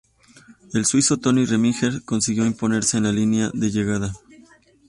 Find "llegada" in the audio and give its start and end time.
3.69-4.11